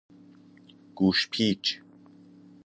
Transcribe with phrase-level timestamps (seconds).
[0.95, 1.81] گوش پیچ